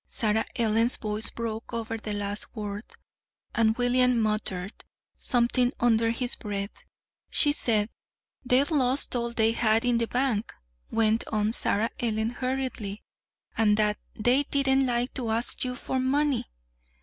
Sarah 0.07 0.45
Ellen's 0.55 0.95
voice 0.95 1.29
broke 1.29 1.73
over 1.75 1.95
the 1.95 2.13
last 2.13 2.55
word, 2.55 2.83
and 3.53 3.77
William 3.77 4.19
muttered 4.19 4.83
something 5.13 5.73
under 5.79 6.09
his 6.09 6.35
breath. 6.35 6.71
"She 7.29 7.51
said 7.51 7.87
they'd 8.43 8.71
lost 8.71 9.15
all 9.15 9.29
they 9.29 9.51
had 9.51 9.85
in 9.85 9.99
the 9.99 10.07
bank," 10.07 10.55
went 10.89 11.23
on 11.27 11.51
Sarah 11.51 11.91
Ellen 11.99 12.31
hurriedly, 12.31 13.03
"and 13.55 13.77
that 13.77 13.99
they 14.15 14.41
didn't 14.41 14.87
like 14.87 15.13
to 15.13 15.29
ask 15.29 15.63
you 15.63 15.75
for 15.75 15.99
money." 15.99 16.47